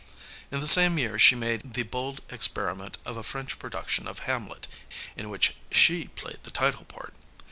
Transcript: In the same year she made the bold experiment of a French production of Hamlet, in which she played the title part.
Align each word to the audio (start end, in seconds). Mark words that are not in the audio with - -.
In 0.49 0.59
the 0.61 0.65
same 0.67 0.97
year 0.97 1.19
she 1.19 1.35
made 1.35 1.73
the 1.75 1.83
bold 1.83 2.21
experiment 2.31 2.97
of 3.05 3.17
a 3.17 3.21
French 3.21 3.59
production 3.59 4.07
of 4.07 4.25
Hamlet, 4.25 4.67
in 5.15 5.29
which 5.29 5.55
she 5.69 6.05
played 6.15 6.39
the 6.41 6.49
title 6.49 6.85
part. 6.85 7.13